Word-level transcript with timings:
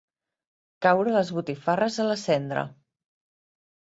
Caure 0.85 1.11
les 1.15 1.29
botifarres 1.35 1.99
a 2.03 2.07
la 2.07 2.17
cendra. 2.21 2.63